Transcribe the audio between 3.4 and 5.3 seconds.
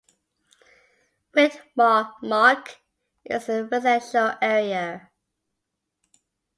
a residential area.